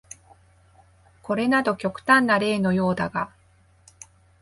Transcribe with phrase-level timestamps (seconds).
[1.21, 3.31] これなど極端な例のようだが、